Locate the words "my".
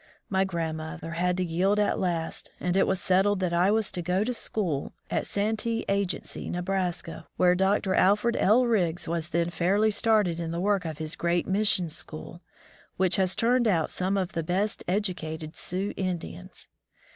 0.31-0.45